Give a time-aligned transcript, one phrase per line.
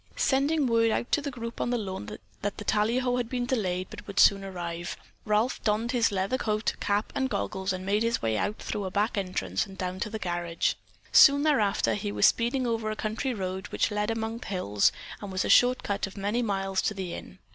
[0.15, 2.09] Sending word out to the group on the lawn
[2.41, 6.73] that the tallyho had been delayed but would soon arrive, Ralph donned his leather coat,
[6.79, 10.09] cap and goggles and made his way out through a back entrance and down to
[10.09, 10.73] the garage.
[11.11, 14.91] Soon thereafter he was speeding over a country road which led among the hills
[15.21, 17.37] and was a short cut of many miles to the Inn.